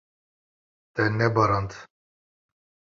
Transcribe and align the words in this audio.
Te 0.95 1.03
nebarand. 1.17 1.71